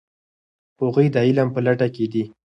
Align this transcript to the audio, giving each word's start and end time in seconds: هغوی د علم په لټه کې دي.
هغوی 0.81 1.07
د 1.11 1.15
علم 1.25 1.47
په 1.55 1.59
لټه 1.65 1.87
کې 1.95 2.05
دي. 2.13 2.23